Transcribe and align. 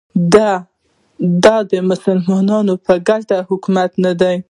دا 1.43 1.57
د 1.71 1.73
مسلمانانو 1.89 2.73
په 2.85 2.93
ګټه 3.07 3.37
حکومت 3.49 3.91
نه 4.03 4.13
دی 4.21 4.35